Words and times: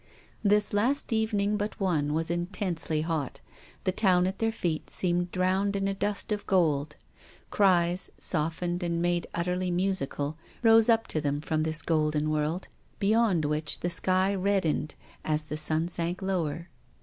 This 0.43 0.73
last 0.73 1.13
evening 1.13 1.57
but 1.57 1.79
one 1.79 2.15
was 2.15 2.31
intensely 2.31 3.01
hot; 3.01 3.39
the 3.83 3.91
town 3.91 4.25
at 4.25 4.39
their 4.39 4.51
feet 4.51 4.89
seemed 4.89 5.31
drowning 5.31 5.75
in 5.75 5.87
a 5.87 5.93
dust 5.93 6.31
of 6.31 6.47
gold. 6.47 6.95
Cries, 7.51 8.09
softened 8.17 8.81
and 8.81 8.99
made 8.99 9.27
utterly 9.35 9.69
musical, 9.69 10.39
rose 10.63 10.89
up 10.89 11.05
to 11.09 11.21
them 11.21 11.39
from 11.39 11.61
this 11.61 11.83
golden 11.83 12.31
world, 12.31 12.67
beyond 12.97 13.45
which 13.45 13.81
the 13.81 13.91
sky 13.91 14.33
reddened 14.33 14.95
as 15.23 15.43
the 15.43 15.55
sun 15.55 15.87
sank 15.87 16.23
lower. 16.23 16.69